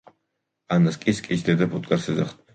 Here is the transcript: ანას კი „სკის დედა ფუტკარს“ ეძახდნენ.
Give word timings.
ანას 0.77 0.97
კი 1.03 1.15
„სკის 1.21 1.47
დედა 1.51 1.69
ფუტკარს“ 1.77 2.11
ეძახდნენ. 2.17 2.47